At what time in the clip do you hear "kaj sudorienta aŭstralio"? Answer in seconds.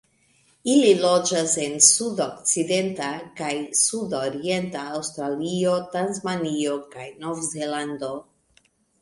3.41-5.77